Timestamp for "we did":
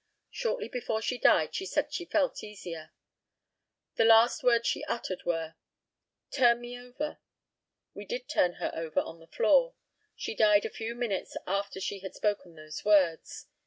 7.93-8.27